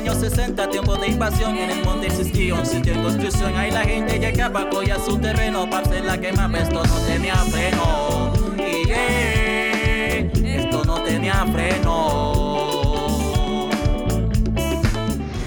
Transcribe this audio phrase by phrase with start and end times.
[0.00, 3.54] años 60, tiempo de invasión, en el monte existía un sitio de construcción.
[3.54, 8.32] Ahí la gente llegaba, cogía su terreno para hacer la quema, esto no tenía freno.
[8.56, 12.88] Y esto no tenía freno.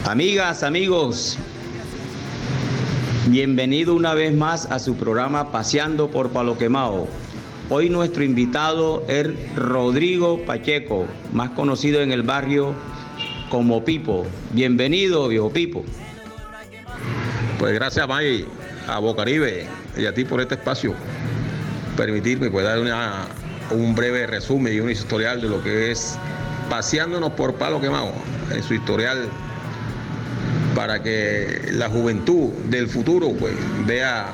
[0.05, 1.40] Amigas, amigos,
[3.26, 7.08] bienvenido una vez más a su programa Paseando por Palo Quemado.
[7.72, 12.76] Hoy nuestro invitado es Rodrigo Pacheco, más conocido en el barrio
[13.54, 14.26] como Pipo.
[14.52, 15.86] Bienvenido, viejo Pipo.
[17.60, 18.48] Pues gracias, May,
[18.88, 20.96] a Bocaribe y a ti por este espacio.
[21.96, 22.80] Permitirme pues, dar
[23.70, 26.18] un breve resumen y un historial de lo que es
[26.68, 28.11] paseándonos por Palo Quemado,
[28.50, 29.30] en su historial,
[30.74, 33.53] para que la juventud del futuro pues,
[33.86, 34.31] vea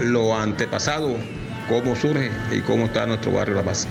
[0.00, 1.14] lo antepasado
[1.68, 3.86] cómo surge y cómo está nuestro barrio La Paz.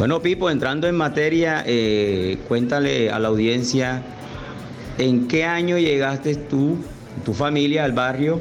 [0.00, 4.00] Bueno, Pipo, entrando en materia, eh, cuéntale a la audiencia
[4.96, 6.78] en qué año llegaste tú,
[7.22, 8.40] tu familia, al barrio.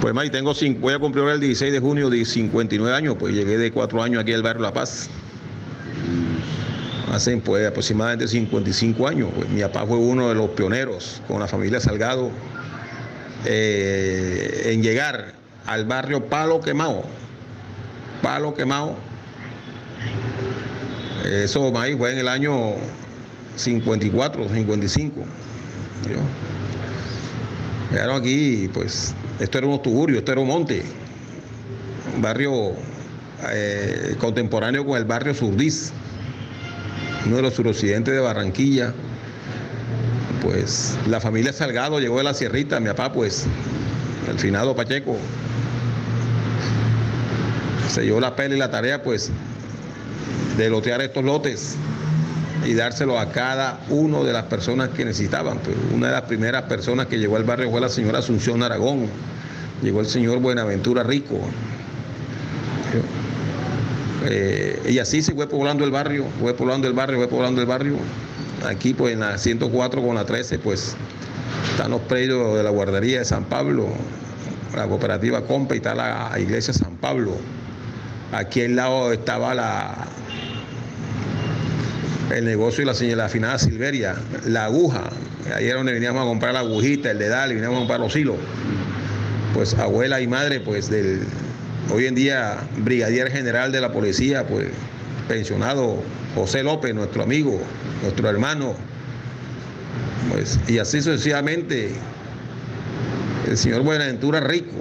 [0.00, 3.34] Pues, May, tengo cinco, voy a cumplir el 16 de junio de 59 años, pues
[3.34, 5.10] llegué de cuatro años aquí al barrio La Paz.
[7.12, 9.28] Hace pues, aproximadamente 55 años.
[9.36, 12.30] Pues, mi papá fue uno de los pioneros con la familia Salgado
[13.44, 15.34] eh, en llegar
[15.66, 17.04] al barrio Palo Quemado
[18.24, 18.96] palo quemado.
[21.24, 22.74] Eso maíz fue en el año
[23.56, 25.24] 54, 55.
[27.90, 30.82] Llegaron aquí, pues, esto era un tugurio, esto era un monte.
[32.14, 32.72] Un barrio
[33.50, 35.92] eh, contemporáneo con el barrio Surdís,
[37.26, 38.92] uno de los suroccidentes de Barranquilla.
[40.42, 43.46] Pues la familia Salgado llegó de la Sierrita, mi papá, pues,
[44.28, 45.16] el finado Pacheco,
[47.88, 49.30] se dio la pena y la tarea, pues,
[50.56, 51.76] de lotear estos lotes
[52.64, 55.58] y dárselo a cada uno de las personas que necesitaban.
[55.58, 59.08] Pues una de las primeras personas que llegó al barrio fue la señora Asunción Aragón,
[59.82, 61.38] llegó el señor Buenaventura Rico.
[64.26, 67.66] Eh, y así se fue poblando el barrio, fue poblando el barrio, fue poblando el
[67.66, 67.96] barrio.
[68.66, 70.96] Aquí, pues en la 104 con la 13, pues
[71.70, 73.88] están los predios de la guardería de San Pablo,
[74.74, 77.32] la cooperativa Compa y está la iglesia San Pablo.
[78.32, 80.06] Aquí al lado estaba la,
[82.32, 84.14] el negocio y la señora afinada Silveria,
[84.46, 85.10] la aguja.
[85.54, 88.14] Ahí era donde veníamos a comprar la agujita, el dedal, y veníamos a comprar los
[88.16, 88.36] hilos.
[89.52, 91.22] Pues abuela y madre, pues del
[91.92, 94.68] hoy en día brigadier general de la policía, pues
[95.28, 96.02] pensionado
[96.34, 97.60] José López, nuestro amigo,
[98.02, 98.74] nuestro hermano.
[100.30, 101.90] Pues, y así sucesivamente,
[103.46, 104.76] el señor Buenaventura Rico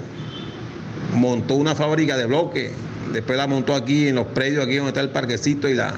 [1.13, 2.71] montó una fábrica de bloques
[3.11, 5.93] Después la montó aquí en los predios, aquí donde está el parquecito y la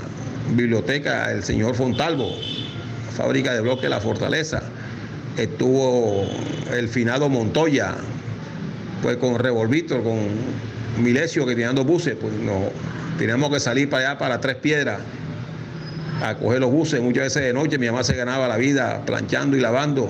[0.51, 2.31] biblioteca, el señor Fontalvo,
[3.15, 4.61] fábrica de bloques La Fortaleza.
[5.37, 6.25] Estuvo
[6.71, 7.95] el finado Montoya,
[9.01, 10.19] pues con Revolvito, con
[11.01, 12.69] Milesio, que tenían dos buses, pues no,
[13.17, 14.99] teníamos que salir para allá, para Tres Piedras,
[16.21, 17.01] a coger los buses.
[17.01, 20.09] Muchas veces de noche mi mamá se ganaba la vida planchando y lavando.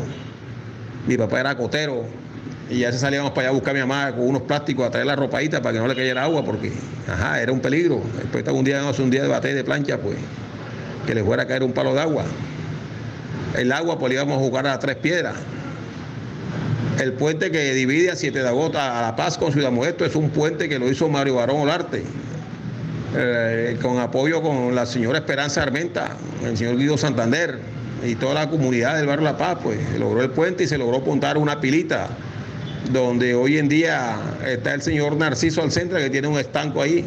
[1.08, 2.06] Mi papá era cotero,
[2.70, 4.92] y ya se salíamos para allá a buscar a mi mamá con unos plásticos a
[4.92, 6.72] traer la ropadita para que no le cayera agua, porque
[7.08, 8.02] ajá, era un peligro.
[8.18, 10.18] Después un día, no un día de bate de plancha, pues,
[11.06, 12.24] que le fuera a caer un palo de agua.
[13.56, 15.36] El agua, pues íbamos a jugar a tres piedras.
[17.00, 20.16] El puente que divide a Siete de Agosto a La Paz con Ciudad Modesto es
[20.16, 22.04] un puente que lo hizo Mario Barón Olarte,
[23.16, 27.60] eh, con apoyo con la señora Esperanza Armenta, el señor Guido Santander
[28.04, 31.02] y toda la comunidad del barrio La Paz, pues logró el puente y se logró
[31.02, 32.08] montar una pilita
[32.92, 37.06] donde hoy en día está el señor Narciso al centro que tiene un estanco ahí.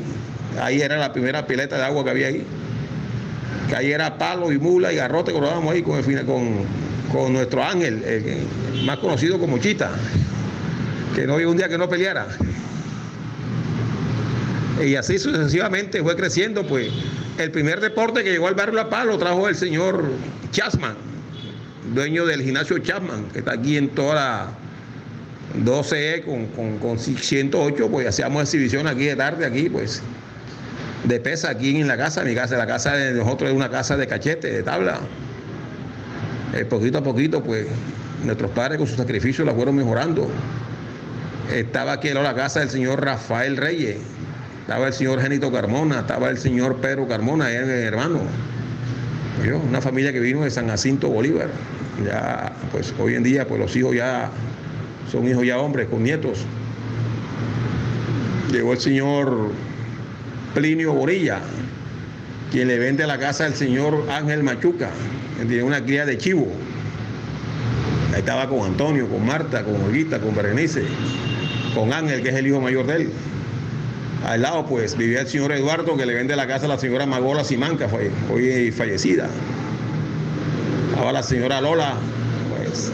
[0.60, 2.44] Ahí era la primera pileta de agua que había ahí.
[3.68, 6.64] Que ahí era palo y mula y garrote que lo ahí con, con,
[7.12, 8.02] con nuestro ángel,
[8.84, 9.90] más conocido como Chita,
[11.14, 12.26] que no había un día que no peleara.
[14.84, 16.88] Y así sucesivamente fue creciendo, pues
[17.38, 20.04] el primer deporte que llegó al barrio La Paz lo trajo el señor
[20.50, 20.96] Chasman,
[21.94, 24.48] dueño del gimnasio Chasman, que está aquí en toda la
[25.56, 30.02] 12E con, con, 108, pues hacíamos exhibición aquí de tarde, aquí, pues,
[31.04, 32.22] de pesa aquí en la casa.
[32.22, 35.00] Mi casa, la casa de nosotros es una casa de cachete, de tabla.
[36.54, 37.66] Eh, poquito a poquito, pues,
[38.24, 40.28] nuestros padres con su sacrificio la fueron mejorando.
[41.52, 43.96] Estaba aquí en la casa del señor Rafael Reyes,
[44.60, 48.20] estaba el señor Genito Carmona, estaba el señor Pedro Carmona, mi hermano.
[49.66, 51.48] una familia que vino de San Jacinto Bolívar.
[52.04, 54.30] Ya, pues hoy en día, pues los hijos ya
[55.10, 56.44] son hijos ya hombres, con nietos.
[58.52, 59.50] Llegó el señor
[60.54, 61.40] Plinio Borilla,
[62.50, 64.90] quien le vende la casa al señor Ángel Machuca,
[65.38, 66.48] que tiene una cría de chivo.
[68.12, 70.82] Ahí estaba con Antonio, con Marta, con Olguita, con Berenice,
[71.74, 73.10] con Ángel, que es el hijo mayor de él.
[74.26, 77.06] Al lado, pues, vivía el señor Eduardo, que le vende la casa a la señora
[77.06, 77.86] Magola Simanca,
[78.32, 79.28] hoy fallecida.
[80.96, 81.94] Ahora la señora Lola,
[82.56, 82.90] pues,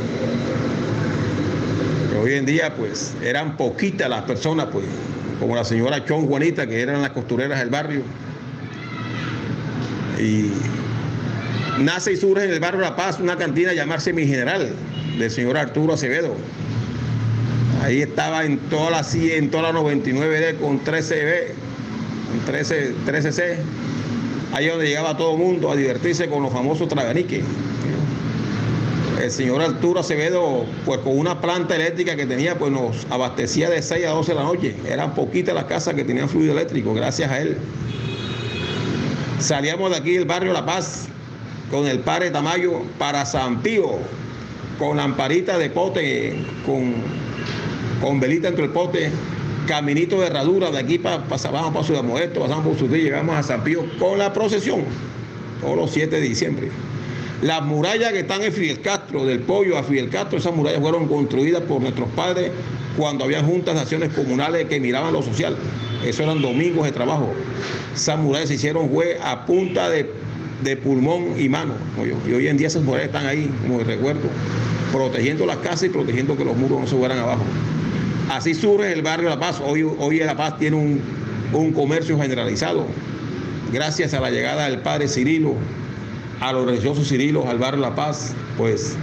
[2.25, 4.87] hoy en día, pues, eran poquitas las personas, pues,
[5.39, 8.01] como la señora Chon Juanita, que eran las costureras del barrio.
[10.19, 10.51] Y
[11.79, 14.71] nace y surge en el barrio La Paz una cantina llamarse Mi General,
[15.19, 16.35] del señor Arturo Acevedo.
[17.83, 21.49] Ahí estaba en toda la en toda la 99D con 13B,
[22.47, 23.57] 13, 13C.
[24.55, 27.45] Ahí donde llegaba todo el mundo a divertirse con los famosos traganiques.
[29.25, 33.81] El señor Arturo Acevedo, pues con una planta eléctrica que tenía, pues nos abastecía de
[33.81, 34.77] 6 a 12 de la noche.
[34.87, 37.57] Eran poquitas las casas que tenían fluido eléctrico, gracias a él.
[39.39, 41.07] Salíamos de aquí del barrio La Paz
[41.71, 43.93] con el padre Tamayo para San Pío,
[44.79, 46.37] con lamparita de pote,
[46.67, 46.93] con
[48.03, 49.11] con velita entre el pote,
[49.67, 53.43] caminito de herradura, de aquí para pasamos para Ciudad Modesto, pasamos por Sudí, llegamos a
[53.43, 54.83] San Pío con la procesión,
[55.63, 56.71] todos los 7 de diciembre.
[57.45, 61.07] Las murallas que están en Fidel Castro, del Pollo a Fidel Castro, esas murallas fueron
[61.07, 62.51] construidas por nuestros padres
[62.97, 65.55] cuando había juntas de acciones comunales que miraban lo social.
[66.07, 67.35] Eso eran domingos de trabajo.
[67.95, 70.07] Esas murallas se hicieron fue a punta de,
[70.83, 71.75] pulmón y mano.
[72.27, 74.23] Y hoy en día esas murallas están ahí, como recuerdo,
[74.91, 77.45] protegiendo las casas y protegiendo que los muros no se fueran abajo.
[78.31, 79.61] Así surge el barrio La Paz.
[79.63, 80.77] Hoy, hoy La Paz tiene
[81.53, 82.87] un, comercio generalizado.
[83.71, 85.57] Gracias a la llegada del padre Cirilo,
[86.41, 88.97] a los religiosos Cirilos al barrio La Paz, pues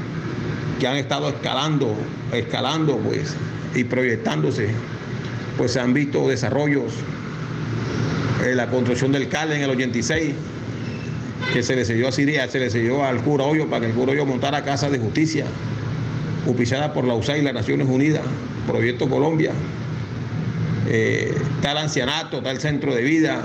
[0.79, 1.95] que han estado escalando,
[2.33, 3.35] escalando, pues,
[3.75, 4.69] y proyectándose,
[5.57, 6.93] pues se han visto desarrollos.
[8.43, 10.33] Eh, la construcción del CAL en el 86,
[11.53, 13.93] que se le cedió a Siria, se le cedió al cura Hoyo para que el
[13.93, 15.45] cura Hoyo montara casa de justicia,
[16.47, 18.23] oficiada por la USAID y las Naciones Unidas.
[18.65, 19.51] Proyecto Colombia,
[20.87, 23.43] eh, está el ancianato, está el centro de vida,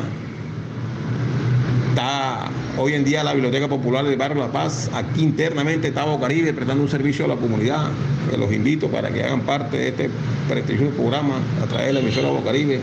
[2.79, 6.83] hoy en día la Biblioteca Popular del Barrio La Paz, aquí internamente está Bocaribe prestando
[6.83, 7.89] un servicio a la comunidad.
[8.37, 10.11] los invito para que hagan parte de este
[10.49, 12.81] prestigioso programa a través de la emisora Bocaribe.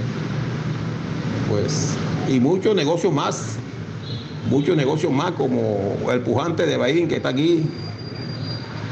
[1.49, 1.95] Pues,
[2.27, 3.57] y muchos negocios más,
[4.49, 7.63] muchos negocios más como el pujante de Bahín que está aquí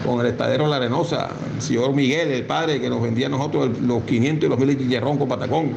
[0.05, 3.79] con el estadero La Arenosa, el señor Miguel, el padre que nos vendía a nosotros
[3.81, 5.71] los 500 y los 1000 chicharrón con patacón.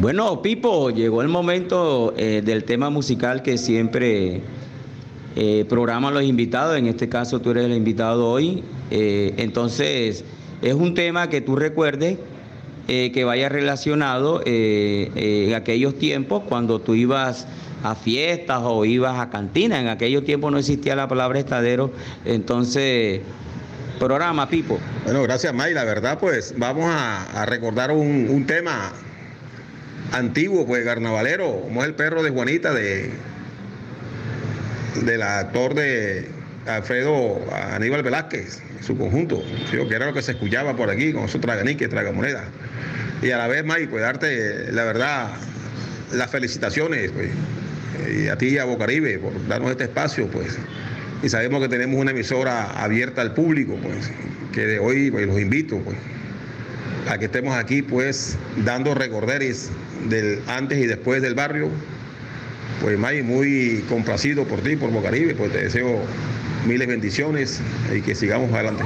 [0.00, 4.40] Bueno, Pipo, llegó el momento eh, del tema musical que siempre
[5.36, 6.76] eh, programan los invitados.
[6.76, 8.64] En este caso, tú eres el invitado hoy.
[8.90, 10.24] Eh, entonces,
[10.60, 12.18] es un tema que tú recuerdes
[12.88, 17.46] que vaya relacionado en aquellos tiempos cuando tú ibas
[17.84, 19.80] a fiestas o ibas a cantinas.
[19.80, 21.92] En aquellos tiempos no existía la palabra estadero.
[22.24, 23.20] Entonces,
[23.98, 24.80] programa, Pipo.
[25.04, 25.72] Bueno, gracias, May.
[25.74, 28.92] La verdad, pues vamos a, recordar un, tema
[30.12, 33.10] antiguo, pues carnavalero, como es el perro de Juanita, de
[35.04, 36.28] del actor de
[36.66, 37.40] Alfredo
[37.72, 41.88] Aníbal Velázquez, su conjunto, que era lo que se escuchaba por aquí, con esos traganiques,
[41.88, 42.44] tragamonedas.
[43.22, 45.30] Y a la vez, May, pues darte, la verdad,
[46.12, 47.30] las felicitaciones, pues,
[48.14, 50.58] y a ti y a Bocaribe por darnos este espacio, pues.
[51.22, 54.10] Y sabemos que tenemos una emisora abierta al público, pues,
[54.52, 55.96] que de hoy pues, los invito, pues,
[57.08, 59.70] a que estemos aquí, pues, dando recorderes
[60.08, 61.68] del antes y después del barrio.
[62.80, 66.00] Pues, May, muy complacido por ti, por Bocaribe, pues te deseo
[66.66, 67.60] miles bendiciones
[67.94, 68.84] y que sigamos adelante.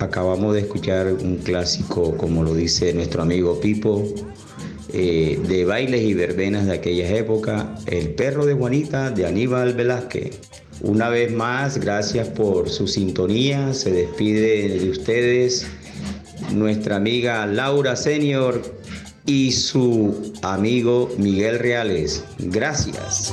[0.00, 4.04] Acabamos de escuchar un clásico, como lo dice nuestro amigo Pipo,
[4.92, 10.38] eh, de bailes y verbenas de aquellas épocas, El perro de Juanita de Aníbal Velázquez.
[10.80, 13.72] Una vez más, gracias por su sintonía.
[13.74, 15.66] Se despide de ustedes
[16.52, 18.62] nuestra amiga Laura Senior
[19.26, 22.24] y su amigo Miguel Reales.
[22.38, 23.32] Gracias.